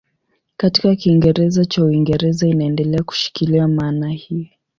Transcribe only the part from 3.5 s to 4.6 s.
maana hii.